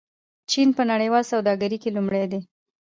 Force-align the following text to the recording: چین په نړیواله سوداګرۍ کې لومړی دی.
چین 0.51 0.69
په 0.77 0.83
نړیواله 0.91 1.29
سوداګرۍ 1.31 1.77
کې 1.83 1.89
لومړی 1.95 2.25
دی. 2.31 2.41